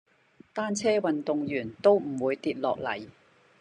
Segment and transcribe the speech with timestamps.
[0.51, 3.05] 單車運動員都唔會跌落嚟